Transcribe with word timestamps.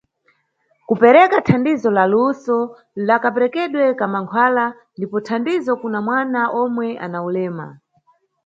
Kupereka 0.87 1.37
thandizo 1.49 1.89
la 1.97 2.05
luso 2.13 2.55
la 3.07 3.15
keperekedwe 3.23 3.85
ka 3.99 4.05
mankhwala 4.13 4.65
ndipo 4.95 5.17
thandizo 5.27 5.71
kuna 5.81 5.99
mwana 6.07 6.41
omwe 6.63 6.87
ana 7.05 7.19
ulema. 7.29 7.67